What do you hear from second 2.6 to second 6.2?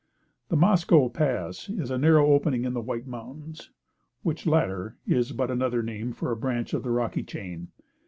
in the White Mountains, which latter is but another name